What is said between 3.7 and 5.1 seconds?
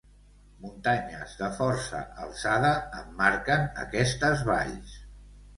aquestes valls.